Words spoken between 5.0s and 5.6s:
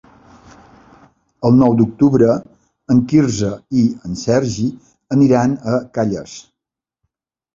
aniran